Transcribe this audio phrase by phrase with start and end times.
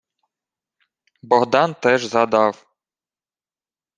[1.21, 2.65] Богдан теж згадав: